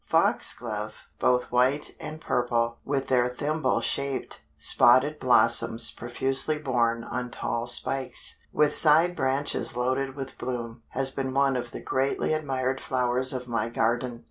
[0.03, 7.67] Foxglove, both white and purple, with their thimble shaped spotted blossoms profusely borne on tall
[7.67, 13.31] spikes, with side branches loaded with bloom, has been one of the greatly admired flowers
[13.31, 14.19] of my garden.